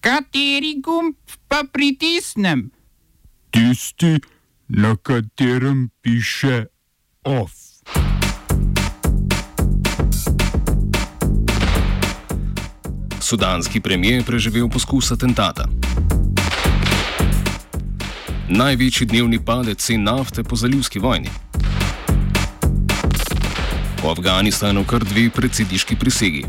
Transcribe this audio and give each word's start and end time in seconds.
Kateri 0.00 0.80
gumb 0.80 1.14
pa 1.48 1.60
pritisnem? 1.72 2.70
Tisti, 3.50 4.16
na 4.68 4.96
katerem 4.96 5.90
piše 6.00 6.64
OF. 7.24 7.52
Sudanski 13.20 13.80
premijer 13.80 14.14
je 14.14 14.24
preživel 14.24 14.68
poskus 14.68 15.12
atentata. 15.12 15.68
Največji 18.48 19.06
dnevni 19.06 19.44
padec 19.44 19.84
cen 19.84 20.02
nafte 20.02 20.42
po 20.42 20.56
zalivski 20.56 20.98
vojni. 20.98 21.28
V 24.00 24.08
Afganistanu 24.08 24.84
kar 24.88 25.04
dve 25.04 25.28
predsedniški 25.30 25.96
prisegi. 26.00 26.46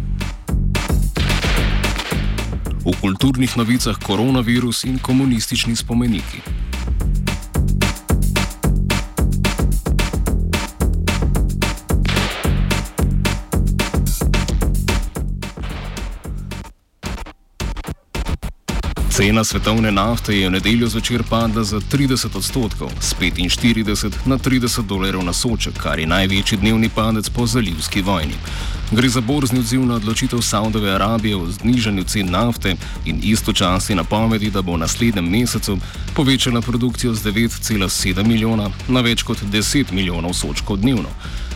V 2.82 2.90
kulturnih 3.02 3.58
novicah 3.58 3.94
koronavirus 3.94 4.90
in 4.90 4.98
komunistični 4.98 5.76
spomeniki. 5.76 6.51
Cena 19.22 19.44
svetovne 19.44 19.92
nafte 19.92 20.34
je 20.34 20.48
v 20.50 20.52
nedeljo 20.52 20.88
zvečer 20.90 21.22
padla 21.24 21.64
za 21.64 21.78
30 21.78 22.38
odstotkov, 22.38 22.90
z 23.00 23.14
45 23.22 24.26
na 24.26 24.38
30 24.38 24.82
dolarjev 24.82 25.22
na 25.22 25.34
soček, 25.34 25.78
kar 25.78 26.00
je 26.00 26.08
največji 26.10 26.58
dnevni 26.58 26.90
padec 26.90 27.30
po 27.30 27.46
zalivski 27.46 28.02
vojni. 28.02 28.34
Gre 28.92 29.10
za 29.10 29.22
borzni 29.22 29.60
odziv 29.60 29.86
na 29.86 30.02
odločitev 30.02 30.42
Saudove 30.42 30.90
Arabije 30.92 31.36
o 31.36 31.46
znižanju 31.46 32.04
cen 32.04 32.32
nafte 32.32 32.76
in 33.06 33.22
istočasni 33.24 33.96
napovedi, 33.96 34.50
da 34.50 34.62
bo 34.62 34.74
v 34.74 34.82
naslednjem 34.90 35.30
mesecu 35.30 35.78
povečala 36.18 36.62
produkcijo 36.62 37.14
z 37.14 37.24
9,7 37.24 38.26
milijona 38.26 38.72
na 38.88 39.02
več 39.02 39.24
kot 39.24 39.38
10 39.38 39.94
milijonov 39.94 40.34
sočkov 40.34 40.82
dnevno. 40.82 41.10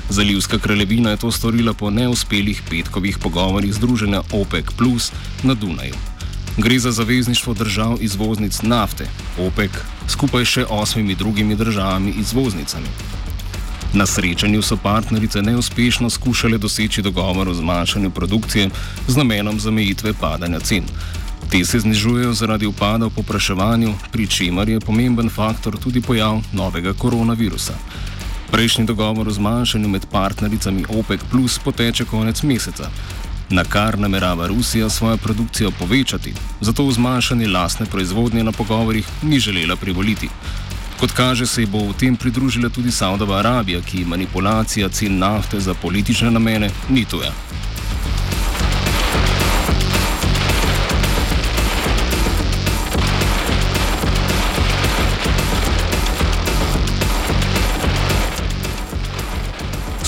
Zalivska 0.10 0.60
kraljevina 0.60 1.10
je 1.10 1.18
to 1.18 1.32
storila 1.32 1.74
po 1.74 1.90
neuspelih 1.90 2.62
petkovih 2.70 3.18
pogovorih 3.18 3.74
Združenja 3.74 4.22
OPEC 4.32 4.66
Plus 4.78 5.12
na 5.44 5.54
Dunaju. 5.54 6.15
Gre 6.58 6.80
za 6.80 6.92
zavezništvo 6.92 7.54
držav 7.54 7.98
izvoznic 8.00 8.62
nafte, 8.62 9.08
OPEC, 9.40 9.72
skupaj 10.08 10.46
še 10.46 10.64
osmimi 10.70 11.16
drugimi 11.16 11.56
državami 11.56 12.14
izvoznicami. 12.20 12.88
Na 13.94 14.06
srečanju 14.06 14.62
so 14.62 14.78
partnerice 14.78 15.42
neuspešno 15.42 16.10
skušale 16.10 16.58
doseči 16.58 17.02
dogovor 17.02 17.50
o 17.50 17.54
zmanjšanju 17.54 18.12
produkcije 18.12 18.70
z 19.08 19.18
namenom 19.18 19.60
zamejitve 19.60 20.14
padanja 20.14 20.60
cen. 20.60 20.88
Te 21.52 21.66
se 21.66 21.80
znižujejo 21.80 22.34
zaradi 22.34 22.66
upada 22.66 23.06
v 23.06 23.16
popraševanju, 23.16 23.94
pri 24.12 24.28
čemer 24.28 24.70
je 24.70 24.80
pomemben 24.80 25.30
faktor 25.30 25.78
tudi 25.78 26.02
pojav 26.02 26.40
novega 26.54 26.94
koronavirusa. 26.94 27.76
Prejšnji 28.52 28.86
dogovor 28.86 29.28
o 29.28 29.32
zmanjšanju 29.32 29.90
med 29.90 30.08
partnericami 30.12 30.86
OPEC 30.90 31.20
Plus 31.32 31.60
poteče 31.60 32.06
konec 32.06 32.44
meseca 32.44 32.90
na 33.50 33.64
kar 33.64 34.00
namerava 34.00 34.48
Rusija 34.48 34.90
svojo 34.90 35.18
produkcijo 35.18 35.72
povečati, 35.72 36.34
zato 36.62 36.86
v 36.86 36.92
zmanjšanje 36.92 37.48
lastne 37.48 37.86
proizvodnje 37.86 38.44
na 38.44 38.52
pogovorih 38.52 39.08
ni 39.24 39.40
želela 39.40 39.76
privoliti. 39.76 40.30
Kot 41.00 41.12
kaže, 41.12 41.46
se 41.46 41.66
bo 41.66 41.80
v 41.90 41.94
tem 41.94 42.16
pridružila 42.16 42.70
tudi 42.70 42.92
Saudova 42.92 43.40
Arabija, 43.40 43.82
ki 43.82 44.06
manipulacija 44.06 44.90
cen 44.90 45.18
nafte 45.18 45.60
za 45.60 45.74
politične 45.74 46.32
namene 46.32 46.70
ni 46.90 47.06
tuja. 47.06 47.32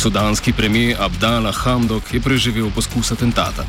Sudanski 0.08 0.54
premijer 0.54 0.98
Abdallah 1.04 1.56
Hamdok 1.56 2.14
je 2.14 2.22
preživel 2.22 2.70
poskus 2.72 3.12
atentata. 3.12 3.66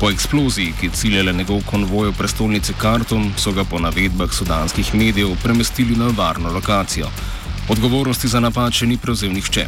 Po 0.00 0.10
eksploziji, 0.10 0.74
ki 0.80 0.86
je 0.86 0.92
ciljala 0.92 1.32
njegov 1.32 1.62
konvoj 1.70 2.10
v 2.10 2.16
prestolnici 2.18 2.74
Khartoum, 2.76 3.30
so 3.40 3.52
ga 3.52 3.64
po 3.64 3.80
navedbah 3.80 4.28
sudanskih 4.32 4.94
medijev 4.94 5.32
premestili 5.42 5.96
na 5.96 6.10
varno 6.16 6.52
lokacijo. 6.52 7.08
Odgovornosti 7.68 8.28
za 8.28 8.44
napad 8.44 8.76
še 8.76 8.86
ni 8.86 9.00
prevzel 9.00 9.32
nihče. 9.32 9.64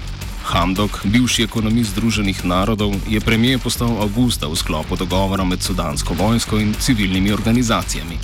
Hamdok, 0.52 1.00
bivši 1.04 1.48
ekonomist 1.48 1.96
Združenih 1.96 2.44
narodov, 2.44 2.92
je 3.08 3.20
premijer 3.20 3.64
postal 3.64 3.96
avgusta 4.02 4.52
v 4.52 4.56
sklopu 4.56 5.00
dogovora 5.00 5.48
med 5.48 5.64
sudansko 5.64 6.14
vojsko 6.14 6.60
in 6.60 6.76
civilnimi 6.76 7.32
organizacijami. 7.32 8.20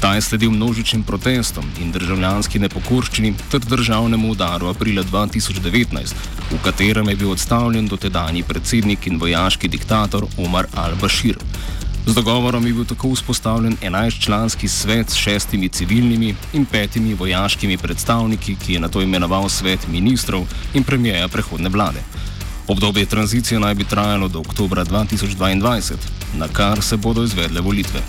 Ta 0.00 0.14
je 0.14 0.22
sledil 0.22 0.54
množičnim 0.54 1.02
protestom 1.02 1.66
in 1.82 1.90
državljanski 1.90 2.58
nepokorščini 2.58 3.34
ter 3.50 3.58
državnemu 3.58 4.30
udaru 4.30 4.70
aprila 4.70 5.02
2019, 5.02 6.37
v 6.50 6.58
katerem 6.64 7.08
je 7.08 7.16
bil 7.16 7.30
odstavljen 7.30 7.86
dotedanji 7.86 8.42
predsednik 8.42 9.06
in 9.06 9.18
vojaški 9.20 9.68
diktator 9.68 10.24
Omar 10.38 10.66
al-Bashir. 10.76 11.36
Z 12.06 12.14
dogovorom 12.14 12.66
je 12.66 12.72
bil 12.72 12.84
tako 12.84 13.12
vzpostavljen 13.12 13.76
11-članski 13.82 14.68
svet 14.68 15.10
s 15.10 15.14
šestimi 15.14 15.68
civilnimi 15.68 16.34
in 16.52 16.64
petimi 16.64 17.14
vojaškimi 17.14 17.76
predstavniki, 17.76 18.56
ki 18.56 18.72
je 18.72 18.80
na 18.80 18.88
to 18.88 19.02
imenoval 19.02 19.48
svet 19.48 19.88
ministrov 19.88 20.46
in 20.74 20.84
premijeja 20.84 21.28
prehodne 21.28 21.68
vlade. 21.68 22.00
Obdobje 22.68 23.06
tranzicije 23.06 23.60
naj 23.60 23.74
bi 23.74 23.84
trajalo 23.84 24.28
do 24.28 24.40
oktobra 24.40 24.84
2022, 24.84 25.94
na 26.34 26.48
kar 26.48 26.82
se 26.82 26.96
bodo 26.96 27.24
izvedle 27.24 27.60
volitve. 27.60 28.00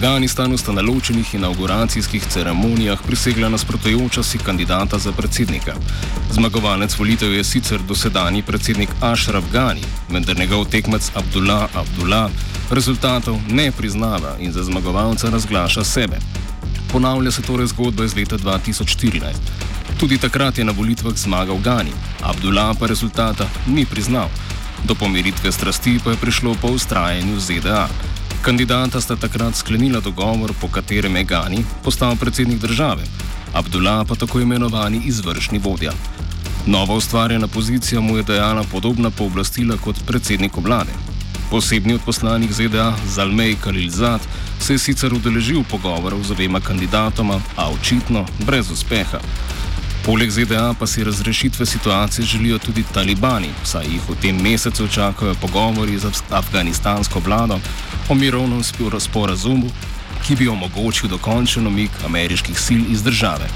Afganistanu 0.00 0.56
sta 0.56 0.72
na 0.72 0.80
ločenih 0.80 1.34
inauguracijskih 1.34 2.24
ceremonijah 2.24 3.02
prisegla 3.06 3.48
nasprotujoča 3.48 4.22
si 4.22 4.38
kandidata 4.38 4.98
za 4.98 5.12
predsednika. 5.12 5.74
Zmagovalec 6.32 6.98
volitev 6.98 7.34
je 7.34 7.44
sicer 7.44 7.80
dosedani 7.88 8.42
predsednik 8.42 8.88
Ashraf 9.00 9.44
Ghani, 9.52 9.82
vendar 10.08 10.38
njegov 10.38 10.64
tekmec 10.64 11.10
Abdullah 11.14 11.68
Abdullah 11.74 12.30
rezultatov 12.70 13.36
ne 13.50 13.72
priznava 13.72 14.36
in 14.38 14.52
za 14.52 14.64
zmagovalca 14.64 15.30
razglaša 15.30 15.84
sebe. 15.84 16.16
Ponavlja 16.92 17.30
se 17.30 17.42
torej 17.42 17.66
zgodba 17.66 18.04
iz 18.04 18.16
leta 18.16 18.38
2014. 18.38 19.20
Tudi 20.00 20.18
takrat 20.18 20.58
je 20.58 20.64
na 20.64 20.72
volitvah 20.72 21.14
zmagal 21.14 21.58
Ghani, 21.58 21.92
Abdullah 22.22 22.76
pa 22.80 22.86
rezultata 22.86 23.48
ni 23.66 23.84
priznal. 23.84 24.28
Do 24.84 24.94
pomiritve 24.94 25.52
strasti 25.52 26.00
pa 26.04 26.10
je 26.10 26.16
prišlo 26.16 26.56
po 26.62 26.68
ustrajanju 26.68 27.40
ZDA. 27.40 27.88
Kandidata 28.40 29.00
sta 29.00 29.16
takrat 29.16 29.56
sklenila 29.56 30.00
dogovor, 30.00 30.52
po 30.60 30.68
katerem 30.68 31.16
je 31.16 31.24
Gani 31.24 31.64
postal 31.84 32.16
predsednik 32.16 32.58
države, 32.58 33.02
Abdullah 33.52 34.06
pa 34.08 34.14
tako 34.14 34.40
imenovani 34.40 35.02
izvršni 35.04 35.58
vodja. 35.58 35.92
Nova 36.66 36.94
ustvarjena 36.94 37.46
pozicija 37.46 38.00
mu 38.00 38.16
je 38.16 38.22
dajala 38.22 38.64
podobna 38.72 39.10
pooblastila 39.10 39.76
kot 39.76 39.96
predsedniku 40.06 40.60
vlade. 40.60 40.92
Posebni 41.50 41.94
odposlanik 41.94 42.52
ZDA 42.52 42.96
Zalmej 43.06 43.56
Kalilzad 43.60 44.20
se 44.60 44.74
je 44.74 44.78
sicer 44.78 45.14
udeležil 45.14 45.62
pogovorov 45.70 46.22
z 46.22 46.30
obema 46.30 46.60
kandidatoma, 46.60 47.40
a 47.56 47.70
očitno 47.70 48.26
brez 48.46 48.70
uspeha. 48.70 49.20
Poleg 50.10 50.30
ZDA 50.30 50.74
pa 50.78 50.86
si 50.86 51.04
razrešitve 51.04 51.66
situacije 51.66 52.26
želijo 52.26 52.58
tudi 52.58 52.84
talibani, 52.94 53.48
saj 53.64 53.84
jih 53.84 54.08
v 54.08 54.16
tem 54.22 54.40
mesecu 54.42 54.88
čakajo 54.88 55.34
pogovori 55.34 55.98
z 55.98 56.10
afganistansko 56.30 57.20
vlado 57.24 57.60
o 58.08 58.14
mirovnem 58.14 58.62
sporazumu, 58.98 59.70
ki 60.26 60.36
bi 60.36 60.48
omogočil 60.48 61.08
dokončen 61.08 61.66
umik 61.66 61.90
ameriških 62.04 62.60
sil 62.66 62.82
iz 62.90 63.02
države. 63.02 63.46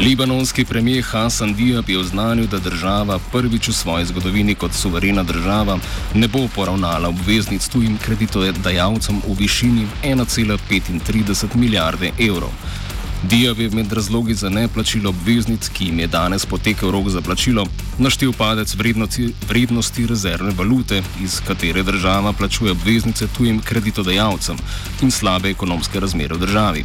Libanonski 0.00 0.64
premijer 0.64 1.04
Hasan 1.04 1.54
Diab 1.54 1.88
je 1.90 1.98
oznanil, 1.98 2.46
da 2.46 2.58
država 2.58 3.18
prvič 3.32 3.68
v 3.68 3.72
svoji 3.72 4.06
zgodovini 4.06 4.54
kot 4.54 4.72
suverena 4.72 5.22
država 5.22 5.78
ne 6.14 6.28
bo 6.28 6.48
poravnala 6.54 7.08
obveznic 7.08 7.68
tujim 7.68 7.98
kreditodajalcem 7.98 9.20
v 9.28 9.36
višini 9.38 9.86
1,35 10.02 11.54
milijarde 11.54 12.12
evrov. 12.18 12.48
Diab 13.22 13.60
je 13.60 13.70
med 13.70 13.92
razlogi 13.92 14.34
za 14.34 14.48
neplačilo 14.48 15.10
obveznic, 15.10 15.68
ki 15.68 15.84
jim 15.84 15.98
je 16.00 16.06
danes 16.06 16.46
potekel 16.46 16.90
rok 16.90 17.08
za 17.08 17.20
plačilo, 17.20 17.66
naštel 17.98 18.32
padec 18.32 18.74
vrednosti, 18.74 19.34
vrednosti 19.48 20.06
rezervne 20.06 20.54
valute, 20.56 21.02
iz 21.22 21.40
katere 21.46 21.82
država 21.82 22.32
plačuje 22.32 22.72
obveznice 22.72 23.28
tujim 23.36 23.60
kreditodajalcem 23.60 24.56
in 25.02 25.10
slabe 25.10 25.50
ekonomske 25.50 26.00
razmere 26.00 26.34
v 26.34 26.46
državi. 26.46 26.84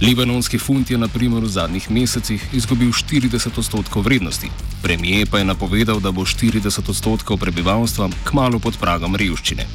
Libanonski 0.00 0.58
funt 0.58 0.90
je 0.90 0.98
na 0.98 1.08
primer 1.08 1.44
v 1.44 1.48
zadnjih 1.52 1.90
mesecih 1.90 2.40
izgubil 2.56 2.88
40 2.88 3.58
odstotkov 3.58 4.02
vrednosti. 4.02 4.48
Premijer 4.82 5.28
pa 5.28 5.38
je 5.38 5.44
napovedal, 5.44 6.00
da 6.00 6.08
bo 6.10 6.24
40 6.24 6.88
odstotkov 6.88 7.36
prebivalstva 7.36 8.08
kmalo 8.24 8.58
pod 8.58 8.80
pragom 8.80 9.16
revščine. 9.16 9.66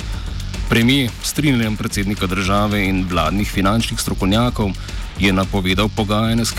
Premijer, 0.69 1.11
strinjanjem 1.21 1.77
predsednika 1.77 2.25
države 2.25 2.87
in 2.89 3.05
vladnih 3.05 3.51
finančnih 3.51 4.01
strokovnjakov, 4.01 4.73
je 5.19 5.33
napovedal 5.33 5.89
pogajanje 5.95 6.45
s 6.45 6.53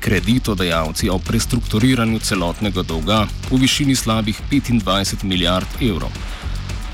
kreditodajalci 0.00 1.08
o 1.08 1.18
prestrukturiranju 1.18 2.18
celotnega 2.18 2.82
dolga 2.82 3.26
v 3.50 3.62
višini 3.62 3.94
slabih 3.94 4.40
25 4.50 5.22
milijard 5.22 5.68
evrov. 5.80 6.10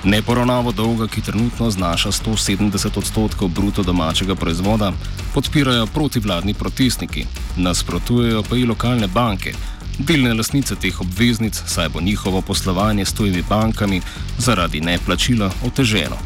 Neporavnavo 0.04 0.72
dolga, 0.72 1.06
ki 1.06 1.20
trenutno 1.20 1.70
znaša 1.70 2.12
170 2.12 2.98
odstotkov 2.98 3.48
bruto 3.48 3.82
domačega 3.82 4.34
proizvoda, 4.34 4.92
podpirajo 5.34 5.86
protivladni 5.86 6.54
protestniki, 6.54 7.26
nasprotujejo 7.56 8.42
pa 8.42 8.56
i 8.56 8.64
lokalne 8.64 9.06
banke, 9.06 9.52
delne 9.98 10.34
lasnice 10.34 10.76
teh 10.76 11.00
obveznic, 11.00 11.62
saj 11.66 11.88
bo 11.88 12.00
njihovo 12.00 12.42
poslovanje 12.42 13.04
s 13.04 13.12
tujimi 13.12 13.42
bankami 13.48 14.00
zaradi 14.38 14.80
neplačila 14.80 15.50
oteženo. 15.66 16.16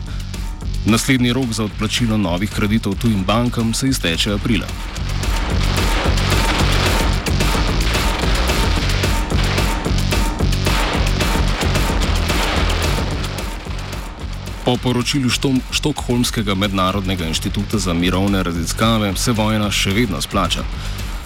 Naslednji 0.87 1.33
rok 1.33 1.53
za 1.53 1.65
odplačilo 1.65 2.17
novih 2.17 2.51
kreditov 2.51 2.95
tujim 2.95 3.25
bankam 3.25 3.75
se 3.75 3.89
izteče 3.89 4.33
aprila. 4.33 4.67
Po 14.65 14.77
poročilu 14.79 15.27
Štokholmskega 15.71 16.55
mednarodnega 16.55 17.27
inštituta 17.27 17.79
za 17.79 17.95
mirovne 17.95 18.43
raziskave 18.43 19.17
se 19.17 19.33
vojna 19.33 19.71
še 19.71 19.91
vedno 19.91 20.21
splača. 20.23 20.63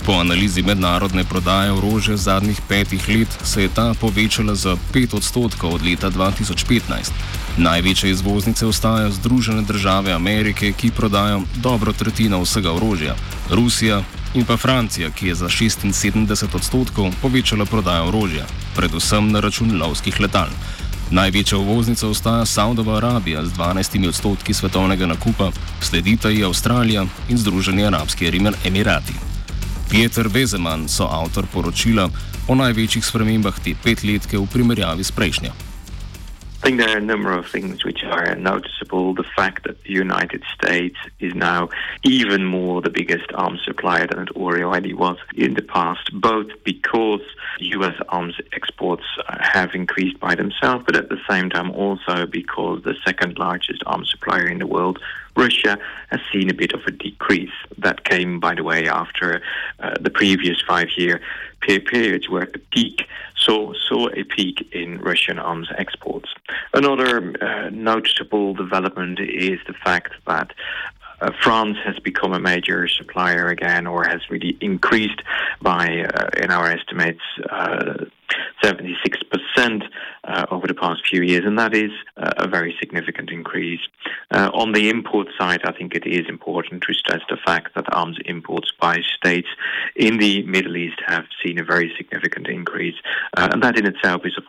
Po 0.07 0.15
analizi 0.23 0.63
mednarodne 0.63 1.25
prodaje 1.25 1.73
orožja 1.73 2.17
zadnjih 2.17 2.61
petih 2.69 3.09
let 3.09 3.29
se 3.45 3.63
je 3.63 3.69
ta 3.69 3.93
povečala 4.01 4.55
za 4.55 4.77
5 4.95 5.17
odstotkov 5.17 5.75
od 5.75 5.85
leta 5.85 6.11
2015. 6.11 7.13
Največje 7.57 8.11
izvoznice 8.11 8.67
ostajajo 8.67 9.13
Združene 9.13 9.63
države 9.63 10.13
Amerike, 10.13 10.73
ki 10.73 10.91
prodajo 10.97 11.43
dobro 11.57 11.93
tretjino 11.93 12.41
vsega 12.41 12.73
orožja, 12.73 13.17
Rusija 13.51 14.03
in 14.35 14.45
pa 14.45 14.57
Francija, 14.57 15.11
ki 15.11 15.27
je 15.27 15.35
za 15.35 15.49
76 15.49 16.57
odstotkov 16.57 17.13
povečala 17.23 17.65
prodajo 17.65 18.09
orožja, 18.09 18.47
predvsem 18.77 19.33
na 19.33 19.41
račun 19.41 19.77
lovskih 19.81 20.21
letal. 20.21 20.49
Največja 21.11 21.59
uvoznica 21.59 22.09
ostaja 22.09 22.45
Saudova 22.45 22.97
Arabija 22.97 23.45
z 23.45 23.53
12 23.55 24.09
odstotki 24.09 24.55
svetovnega 24.55 25.07
nakupa, 25.07 25.51
sledita 25.81 26.29
ji 26.29 26.45
Avstralija 26.45 27.07
in 27.29 27.39
Združeni 27.39 27.85
arabski 27.87 28.27
emirati. 28.65 29.13
Peter 29.91 30.29
Vezeman 30.29 30.89
so 30.89 31.07
avtor 31.07 31.47
poročila 31.53 32.09
o 32.49 32.55
največjih 32.55 33.07
spremembah 33.07 33.55
te 33.65 33.75
petletke 33.85 34.39
v 34.39 34.47
primerjavi 34.47 35.05
s 35.05 35.11
prejšnjo. 35.11 35.66
I 36.57 36.69
think 36.69 36.81
there 36.81 36.89
are 36.89 36.99
a 36.99 37.03
number 37.03 37.33
of 37.33 37.47
things 37.47 37.85
which 37.85 38.03
are 38.03 38.35
noticeable. 38.35 39.15
The 39.15 39.27
fact 39.37 39.65
that 39.65 39.83
the 39.85 39.93
United 39.93 40.43
States 40.55 40.97
is 41.21 41.35
now 41.35 41.69
even 42.03 42.47
more 42.47 42.81
the 42.81 42.91
biggest 42.91 43.31
arms 43.35 43.61
supplier 43.65 44.07
than 44.07 44.21
it 44.21 44.31
already 44.31 44.95
was 44.95 45.19
in 45.37 45.55
the 45.55 45.63
past, 45.63 46.11
both 46.15 46.49
because 46.65 47.21
US 47.61 47.95
arms 48.09 48.37
exports 48.53 49.05
have 49.39 49.75
increased 49.75 50.19
by 50.19 50.35
themselves, 50.35 50.85
but 50.87 50.97
at 50.97 51.11
the 51.11 51.21
same 51.29 51.51
time 51.51 51.71
also 51.73 52.27
because 52.27 52.83
the 52.85 52.97
second 53.05 53.39
largest 53.39 53.83
arms 53.87 54.11
supplier 54.11 54.49
in 54.49 54.59
the 54.59 54.67
world, 54.67 54.99
Russia, 55.37 55.79
has 56.11 56.21
seen 56.33 56.49
a 56.49 56.55
bit 56.55 56.73
of 56.73 56.81
a 56.87 56.91
decrease. 56.91 57.53
That 57.77 58.05
came, 58.05 58.41
by 58.41 58.55
the 58.55 58.65
way, 58.65 58.89
after 58.89 59.43
uh, 59.79 59.95
the 60.01 60.11
previous 60.11 60.61
five 60.67 60.89
year 60.97 61.21
periods 61.61 62.29
where 62.29 62.47
the 62.47 62.61
peak 62.71 63.07
saw, 63.37 63.73
saw 63.89 64.09
a 64.15 64.25
peak 64.25 64.69
in 64.73 65.01
Russian 65.01 65.39
arms 65.39 65.69
exports. 65.79 66.33
Another 66.75 67.35
uh, 67.43 67.71
noticeable 67.71 68.55
development 68.55 69.19
is 69.21 69.59
the 69.67 69.75
fact 69.75 70.13
that 70.27 70.53
uh, 71.21 71.31
France 71.43 71.77
has 71.85 71.99
become 72.01 72.33
a 72.33 72.41
major 72.41 72.89
supplier 72.89 73.49
again, 73.49 73.87
or 73.87 74.05
has 74.05 74.21
really 74.31 74.57
increased 74.61 75.23
by, 75.63 76.05
uh, 76.15 76.29
in 76.43 76.51
our 76.51 76.71
estimates, 76.71 77.23
uh, 77.51 78.05
76% 78.63 79.83
uh, 80.25 80.47
over 80.51 80.67
the 80.67 80.75
past 80.75 81.07
few 81.09 81.23
years, 81.23 81.45
and 81.45 81.59
that 81.59 81.75
is 81.75 81.91
uh, 82.17 82.33
a 82.39 82.49
very 82.49 82.75
significant 82.81 83.31
increase. 83.31 83.81
Uh, 84.31 84.51
on 84.53 84.73
the 84.73 84.91
import 84.91 85.29
side, 85.39 85.61
I 85.65 85.73
think 85.73 85.95
it 85.95 86.07
is 86.07 86.29
important 86.29 86.83
to 86.83 86.95
stress 86.95 87.21
the 87.29 87.37
fact 87.45 87.75
that 87.75 87.85
arms 87.95 88.19
imports 88.25 88.73
by 88.81 88.99
states 89.17 89.49
in 89.95 90.19
the 90.19 90.43
Middle 90.43 90.77
East 90.77 91.01
have 91.07 91.25
seen 91.45 91.61
a 91.61 91.65
very 91.65 91.93
significant 91.97 92.49
increase, 92.49 92.97
and 93.37 93.63
that 93.63 93.79
in 93.79 93.87
itself 93.87 94.23
is, 94.25 94.37
of 94.37 94.46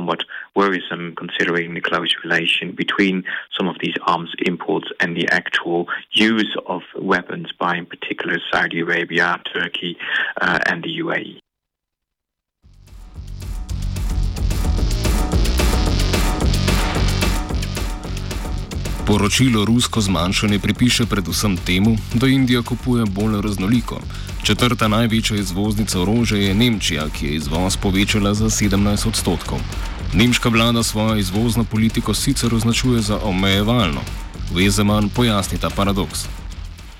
somewhat 0.00 0.24
worrisome 0.56 1.14
considering 1.14 1.74
the 1.74 1.80
close 1.80 2.14
relation 2.24 2.72
between 2.72 3.22
some 3.56 3.68
of 3.68 3.76
these 3.80 3.94
arms 4.06 4.32
imports 4.46 4.88
and 4.98 5.16
the 5.16 5.28
actual 5.28 5.86
use 6.12 6.56
of 6.66 6.80
weapons 6.96 7.52
by, 7.58 7.76
in 7.76 7.84
particular, 7.84 8.38
Saudi 8.50 8.80
Arabia, 8.80 9.38
Turkey, 9.52 9.98
uh, 10.40 10.58
and 10.66 10.82
the 10.82 10.98
UAE. 11.00 11.40
Poročilo 19.10 19.64
rusko 19.64 20.00
zmanjšanje 20.00 20.58
pripiše 20.58 21.04
predvsem 21.10 21.56
temu, 21.66 21.96
da 22.14 22.26
Indija 22.26 22.62
kupuje 22.62 23.04
bolj 23.04 23.40
raznoliko. 23.42 23.98
Četrta 24.46 24.88
največja 24.88 25.36
izvoznica 25.36 26.00
orožja 26.00 26.38
je 26.38 26.54
Nemčija, 26.54 27.08
ki 27.18 27.26
je 27.26 27.34
izvoz 27.34 27.76
povečala 27.76 28.34
za 28.34 28.44
17 28.44 29.08
odstotkov. 29.08 29.58
Nemška 30.14 30.48
vlada 30.48 30.82
svojo 30.82 31.16
izvozno 31.16 31.64
politiko 31.64 32.14
sicer 32.14 32.54
označuje 32.54 33.00
za 33.00 33.18
omejevalno. 33.24 34.00
Vezeman 34.54 35.08
pojasni 35.16 35.58
ta 35.58 35.70
paradoks. 35.76 36.28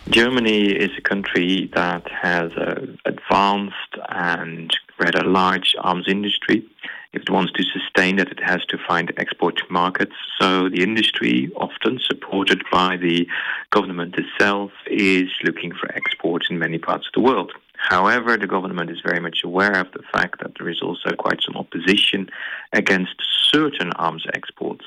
Germany 0.06 0.60
is 0.84 0.90
a 0.98 1.04
country 1.14 1.70
that 1.78 2.02
has 2.22 2.50
an 2.56 2.98
advanced 3.12 3.92
and 4.08 4.70
rather 4.98 5.24
large 5.26 5.68
arms 5.78 6.06
industry. 6.08 6.62
If 7.12 7.22
it 7.22 7.30
wants 7.30 7.52
to 7.52 7.64
sustain 7.64 8.16
that, 8.16 8.30
it 8.30 8.40
has 8.42 8.64
to 8.66 8.78
find 8.86 9.12
export 9.16 9.60
markets. 9.68 10.14
So 10.40 10.68
the 10.68 10.82
industry, 10.82 11.50
often 11.56 11.98
supported 11.98 12.62
by 12.70 12.96
the 12.96 13.26
government 13.70 14.14
itself, 14.16 14.70
is 14.86 15.28
looking 15.42 15.72
for 15.72 15.92
exports 15.94 16.46
in 16.50 16.58
many 16.58 16.78
parts 16.78 17.06
of 17.08 17.12
the 17.14 17.20
world. 17.20 17.52
However, 17.80 18.36
the 18.36 18.46
government 18.46 18.90
is 18.90 19.00
very 19.04 19.20
much 19.20 19.42
aware 19.42 19.72
of 19.80 19.90
the 19.92 20.04
fact 20.12 20.40
that 20.40 20.52
there 20.58 20.68
is 20.68 20.82
also 20.82 21.10
quite 21.18 21.42
some 21.42 21.56
opposition 21.56 22.28
against 22.72 23.14
certain 23.50 23.90
arms 23.92 24.26
exports. 24.34 24.84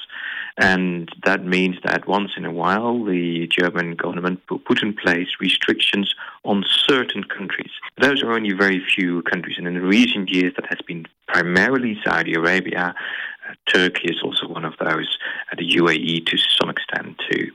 And 0.57 1.09
that 1.25 1.43
means 1.43 1.77
that 1.83 2.07
once 2.07 2.31
in 2.37 2.45
a 2.45 2.51
while, 2.51 3.03
the 3.03 3.47
German 3.47 3.95
government 3.95 4.41
put 4.47 4.83
in 4.83 4.93
place 4.93 5.27
restrictions 5.39 6.13
on 6.43 6.63
certain 6.67 7.23
countries. 7.23 7.71
Those 7.99 8.21
are 8.21 8.31
only 8.31 8.53
very 8.53 8.79
few 8.95 9.23
countries. 9.23 9.57
And 9.57 9.67
in 9.67 9.81
recent 9.81 10.29
years, 10.29 10.53
that 10.55 10.67
has 10.67 10.79
been 10.85 11.07
primarily 11.33 11.97
Saudi 12.05 12.35
Arabia. 12.35 12.93
Uh, 13.49 13.53
Turkey 13.65 14.07
is 14.09 14.21
also 14.23 14.47
one 14.47 14.63
of 14.63 14.75
those, 14.79 15.17
uh, 15.51 15.55
the 15.57 15.67
UAE 15.67 16.25
to 16.27 16.37
some 16.37 16.69
extent 16.69 17.19
too. 17.29 17.51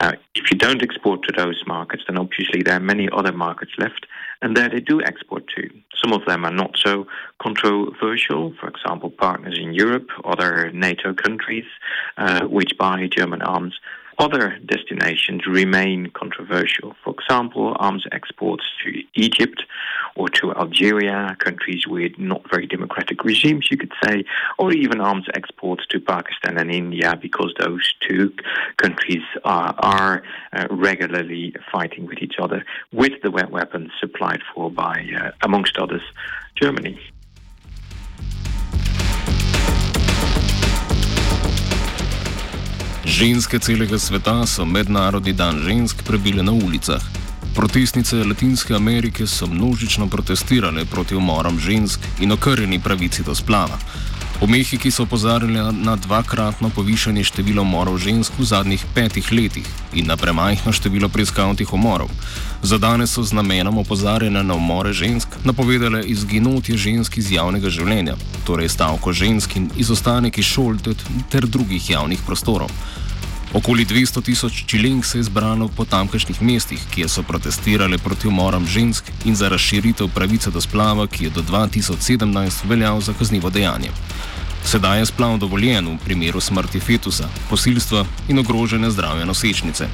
Now, 0.00 0.12
if 0.34 0.50
you 0.50 0.58
don't 0.58 0.82
export 0.82 1.22
to 1.22 1.32
those 1.32 1.62
markets, 1.66 2.02
then 2.06 2.18
obviously 2.18 2.62
there 2.62 2.76
are 2.76 2.80
many 2.80 3.08
other 3.10 3.32
markets 3.32 3.72
left, 3.78 4.06
and 4.42 4.56
there 4.56 4.68
they 4.68 4.80
do 4.80 5.00
export 5.00 5.44
to. 5.56 5.70
Some 6.02 6.12
of 6.12 6.26
them 6.26 6.44
are 6.44 6.52
not 6.52 6.76
so 6.76 7.06
controversial, 7.40 8.52
for 8.60 8.68
example, 8.68 9.10
partners 9.10 9.56
in 9.58 9.72
Europe, 9.72 10.08
other 10.24 10.70
NATO 10.72 11.14
countries, 11.14 11.64
uh, 12.18 12.46
which 12.46 12.76
buy 12.76 13.06
German 13.06 13.42
arms. 13.42 13.78
Other 14.20 14.58
destinations 14.66 15.46
remain 15.46 16.10
controversial. 16.10 16.94
For 17.02 17.14
example, 17.18 17.74
arms 17.78 18.04
exports 18.12 18.64
to 18.84 19.02
Egypt 19.14 19.62
or 20.14 20.28
to 20.28 20.52
Algeria, 20.52 21.34
countries 21.38 21.86
with 21.86 22.18
not 22.18 22.42
very 22.50 22.66
democratic 22.66 23.24
regimes, 23.24 23.68
you 23.70 23.78
could 23.78 23.94
say, 24.04 24.24
or 24.58 24.72
even 24.72 25.00
arms 25.00 25.24
exports 25.32 25.86
to 25.86 26.00
Pakistan 26.00 26.58
and 26.58 26.70
India, 26.70 27.18
because 27.18 27.54
those 27.58 27.94
two 28.06 28.30
countries 28.76 29.22
are, 29.46 29.74
are 29.78 30.22
uh, 30.52 30.66
regularly 30.70 31.54
fighting 31.72 32.04
with 32.04 32.18
each 32.18 32.34
other 32.38 32.62
with 32.92 33.22
the 33.22 33.30
weapons 33.30 33.90
supplied 33.98 34.42
for 34.54 34.70
by, 34.70 35.02
uh, 35.18 35.30
amongst 35.42 35.78
others, 35.78 36.02
Germany. 36.60 37.00
Ženske 43.04 43.58
celega 43.58 43.98
sveta 43.98 44.46
so 44.46 44.64
mednarodni 44.64 45.32
dan 45.32 45.58
žensk 45.64 46.04
prebile 46.04 46.42
na 46.42 46.52
ulicah. 46.52 47.00
Protestnice 47.54 48.16
Latinske 48.24 48.74
Amerike 48.74 49.26
so 49.26 49.46
množično 49.46 50.06
protestirale 50.06 50.84
proti 50.84 51.16
umorom 51.16 51.58
žensk 51.58 52.00
in 52.20 52.32
okrjeni 52.32 52.80
pravici 52.80 53.22
do 53.22 53.34
splava. 53.34 53.78
V 54.40 54.48
Mehiki 54.48 54.90
so 54.90 55.02
opozarjali 55.02 55.60
na 55.84 55.96
dvakratno 55.96 56.70
povišanje 56.72 57.24
števila 57.28 57.60
umorov 57.60 57.98
žensk 58.00 58.38
v 58.38 58.44
zadnjih 58.48 58.80
petih 58.94 59.28
letih 59.32 59.68
in 59.92 60.08
na 60.08 60.16
premajhno 60.16 60.72
število 60.72 61.12
preiskavnih 61.12 61.72
umorov. 61.76 62.08
Za 62.62 62.78
danes 62.80 63.12
so 63.12 63.20
z 63.22 63.36
namenom 63.36 63.76
opozarjanja 63.78 64.42
na 64.42 64.56
umore 64.56 64.96
žensk 64.96 65.28
napovedale 65.44 66.00
izginotje 66.08 66.76
žensk 66.76 67.18
iz 67.20 67.28
javnega 67.36 67.68
življenja, 67.68 68.16
torej 68.48 68.72
stavko 68.72 69.12
žensk 69.12 69.56
in 69.60 69.68
izostanek 69.76 70.38
iz 70.40 70.48
šol 70.48 70.80
ter 71.28 71.44
drugih 71.44 71.90
javnih 71.90 72.24
prostorov. 72.24 72.72
Okoli 73.50 73.84
200 73.84 74.22
tisoč 74.22 74.64
čilenk 74.66 75.04
se 75.04 75.18
je 75.18 75.22
zbralo 75.22 75.68
po 75.68 75.84
tamkajšnjih 75.84 76.42
mestih, 76.42 76.78
kjer 76.94 77.08
so 77.10 77.22
protestirali 77.22 77.98
proti 77.98 78.28
umorom 78.28 78.66
žensk 78.66 79.10
in 79.24 79.34
za 79.34 79.48
razširitev 79.48 80.08
pravice 80.14 80.50
do 80.50 80.60
splava, 80.60 81.06
ki 81.06 81.24
je 81.24 81.30
do 81.30 81.42
2017 81.42 82.64
veljal 82.64 83.00
za 83.00 83.12
kaznivo 83.12 83.50
dejanje. 83.50 83.90
Sedaj 84.64 84.98
je 84.98 85.06
splav 85.06 85.38
dovoljen 85.38 85.88
v 85.88 85.98
primeru 86.04 86.40
smrti 86.40 86.80
fetusa, 86.80 87.28
posilstva 87.50 88.04
in 88.28 88.38
ogrožene 88.38 88.90
zdravja 88.90 89.24
nosečnice. 89.24 89.88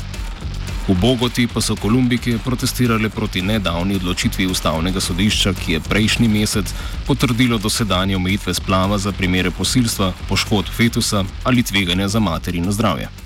V 0.89 0.95
Bogoti 0.95 1.47
pa 1.47 1.61
so 1.61 1.77
Kolumbike 1.77 2.39
protestirale 2.45 3.09
proti 3.09 3.43
nedavni 3.43 3.97
odločitvi 3.97 4.47
ustavnega 4.47 5.01
sodišča, 5.01 5.53
ki 5.53 5.73
je 5.73 5.81
prejšnji 5.81 6.29
mesec 6.29 6.75
potrdilo 7.07 7.59
dosedanje 7.59 8.17
omejitve 8.17 8.55
splava 8.55 8.99
za 8.99 9.13
primere 9.13 9.51
posilstva, 9.51 10.13
poškodb 10.29 10.69
fetusa 10.69 11.25
ali 11.45 11.63
tveganja 11.63 12.09
za 12.09 12.21
materino 12.21 12.73
zdravje. 12.73 13.26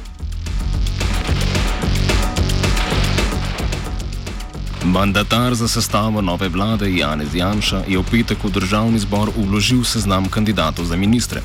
Mandatar 4.85 5.55
za 5.55 5.67
sestavo 5.67 6.21
nove 6.21 6.49
vlade 6.49 6.95
Janez 6.95 7.35
Janša 7.35 7.83
je 7.87 7.97
v 7.97 8.03
petek 8.11 8.43
v 8.43 8.49
državni 8.49 8.99
zbor 8.99 9.29
uložil 9.37 9.83
seznam 9.83 10.25
kandidatov 10.25 10.85
za 10.85 10.97
ministre. 10.97 11.41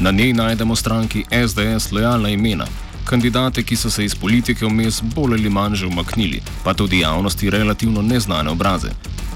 Na 0.00 0.10
njej 0.10 0.32
najdemo 0.32 0.76
stranki 0.76 1.24
SDS 1.28 1.92
lojalna 1.92 2.28
imena, 2.28 2.66
kandidate, 3.04 3.62
ki 3.62 3.76
so 3.76 3.90
se 3.90 4.04
iz 4.04 4.14
politike 4.14 4.66
vmes 4.66 5.02
bolj 5.02 5.34
ali 5.34 5.50
manj 5.50 5.74
že 5.74 5.86
umaknili, 5.86 6.40
pa 6.64 6.74
tudi 6.74 7.00
javnosti 7.00 7.50
relativno 7.50 8.02
neznane 8.02 8.50
obraze. 8.50 8.88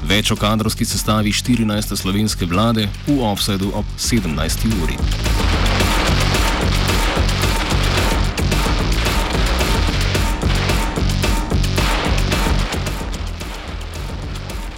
Več 0.08 0.30
o 0.30 0.36
kadrovski 0.36 0.84
sestavi 0.84 1.32
14. 1.32 1.96
slovenske 1.96 2.46
vlade 2.46 2.88
v 3.06 3.20
offsetu 3.20 3.70
ob 3.74 3.84
17. 3.98 4.82
uri. 4.82 4.96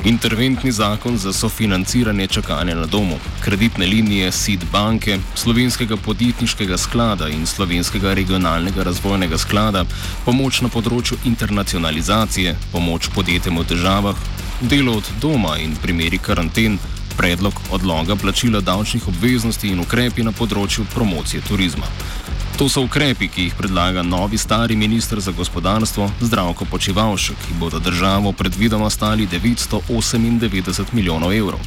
Interventni 0.04 0.72
zakon 0.72 1.18
za 1.18 1.32
sofinanciranje 1.32 2.26
čakanja 2.26 2.74
na 2.74 2.86
domu, 2.86 3.16
kreditne 3.40 3.86
linije 3.86 4.32
SID 4.32 4.64
banke, 4.72 5.18
slovenskega 5.34 5.96
podjetniškega 5.96 6.76
sklada 6.78 7.28
in 7.28 7.46
slovenskega 7.46 8.14
regionalnega 8.14 8.82
razvojnega 8.82 9.38
sklada, 9.38 9.84
pomoč 10.26 10.60
na 10.60 10.68
področju 10.68 11.16
internacionalizacije, 11.24 12.52
pomoč 12.72 13.08
podjetjem 13.16 13.56
v 13.58 13.64
težavah, 13.72 14.20
delo 14.60 14.98
od 15.00 15.08
doma 15.24 15.56
in 15.64 15.72
primeri 15.80 16.20
karanten, 16.20 16.76
predlog 17.16 17.64
odloga 17.72 18.16
plačila 18.16 18.60
davčnih 18.60 19.08
obveznosti 19.08 19.72
in 19.72 19.80
ukrepi 19.80 20.22
na 20.22 20.36
področju 20.36 20.84
promocije 20.92 21.40
turizma. 21.48 21.88
To 22.54 22.68
so 22.70 22.84
ukrepi, 22.86 23.26
ki 23.28 23.42
jih 23.48 23.54
predlaga 23.58 24.02
novi 24.02 24.38
stari 24.38 24.76
ministr 24.76 25.20
za 25.20 25.32
gospodarstvo 25.34 26.10
Zdravko 26.20 26.64
Počivalšek, 26.70 27.36
ki 27.36 27.54
bodo 27.58 27.78
državo 27.78 28.32
predvidoma 28.32 28.90
stali 28.90 29.26
998 29.26 30.84
milijonov 30.92 31.34
evrov. 31.34 31.58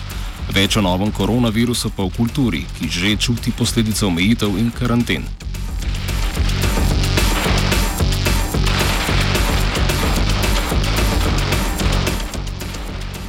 Več 0.56 0.78
o 0.78 0.82
novem 0.82 1.12
koronavirusu 1.12 1.92
pa 1.92 2.08
v 2.08 2.16
kulturi, 2.16 2.64
ki 2.80 2.88
že 2.88 3.16
čuti 3.20 3.52
posledice 3.52 4.06
omejitev 4.08 4.56
in 4.56 4.72
karanten. 4.72 5.28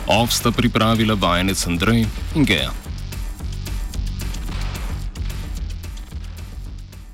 Ovsta 0.06 0.54
pripravila 0.54 1.18
vajenec 1.18 1.66
Andrej 1.66 2.06
in 2.34 2.44
Geja. 2.44 2.70